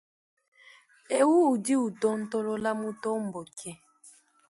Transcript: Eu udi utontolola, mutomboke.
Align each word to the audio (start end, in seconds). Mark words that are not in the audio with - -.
Eu 1.19 1.29
udi 1.51 1.73
utontolola, 1.87 2.69
mutomboke. 2.81 3.71